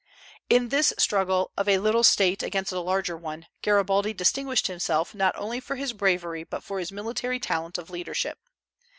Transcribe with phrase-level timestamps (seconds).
[0.49, 5.35] In this struggle of a little State against a larger one, Garibaldi distinguished himself not
[5.35, 8.39] only for his bravery but for his military talent of leadership.